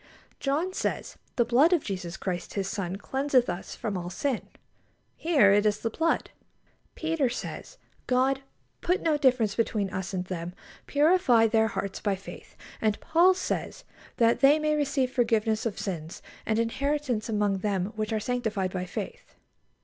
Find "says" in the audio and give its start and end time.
0.73-1.15, 7.29-7.77, 13.35-13.83